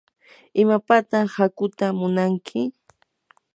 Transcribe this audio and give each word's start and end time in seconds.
¿imapataq 0.61 1.25
hakuuta 1.37 1.85
munanki? 1.99 2.59